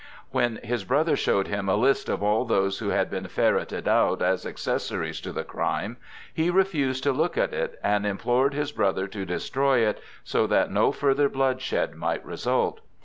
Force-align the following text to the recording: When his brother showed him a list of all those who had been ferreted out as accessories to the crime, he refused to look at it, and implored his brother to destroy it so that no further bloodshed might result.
When 0.31 0.55
his 0.63 0.83
brother 0.83 1.15
showed 1.15 1.45
him 1.45 1.69
a 1.69 1.75
list 1.75 2.09
of 2.09 2.23
all 2.23 2.43
those 2.43 2.79
who 2.79 2.89
had 2.89 3.07
been 3.11 3.27
ferreted 3.27 3.87
out 3.87 4.23
as 4.23 4.47
accessories 4.47 5.21
to 5.21 5.31
the 5.31 5.43
crime, 5.43 5.97
he 6.33 6.49
refused 6.49 7.03
to 7.03 7.11
look 7.11 7.37
at 7.37 7.53
it, 7.53 7.77
and 7.83 8.03
implored 8.03 8.55
his 8.55 8.71
brother 8.71 9.07
to 9.09 9.25
destroy 9.25 9.87
it 9.87 10.01
so 10.23 10.47
that 10.47 10.71
no 10.71 10.91
further 10.91 11.29
bloodshed 11.29 11.93
might 11.93 12.25
result. 12.25 12.81